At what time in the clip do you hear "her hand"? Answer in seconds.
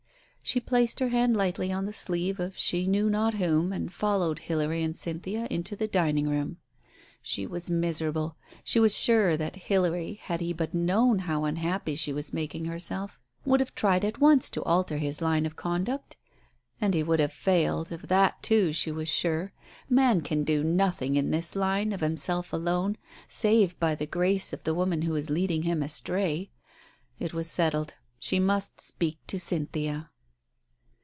0.99-1.37